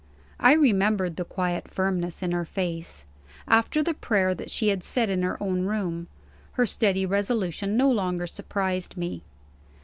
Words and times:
I 0.39 0.53
remembered 0.53 1.15
the 1.15 1.23
quiet 1.23 1.67
firmness 1.69 2.23
in 2.23 2.31
her 2.31 2.43
face, 2.43 3.05
after 3.47 3.83
the 3.83 3.93
prayer 3.93 4.33
that 4.33 4.49
she 4.49 4.69
had 4.69 4.83
said 4.83 5.11
in 5.11 5.21
her 5.21 5.37
own 5.39 5.67
room. 5.67 6.07
Her 6.53 6.65
steady 6.65 7.05
resolution 7.05 7.77
no 7.77 7.91
longer 7.91 8.25
surprised 8.25 8.97
me. 8.97 9.21